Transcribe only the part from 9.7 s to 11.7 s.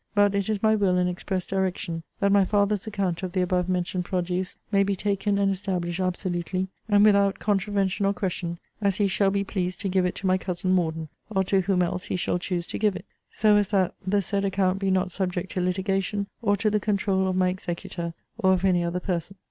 to give it to my cousin Morden, or to